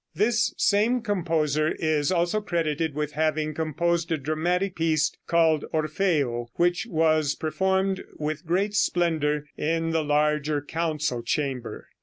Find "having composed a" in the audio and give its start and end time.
3.11-4.17